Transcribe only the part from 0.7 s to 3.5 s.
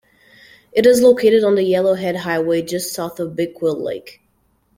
It is located on the Yellowhead Highway just south of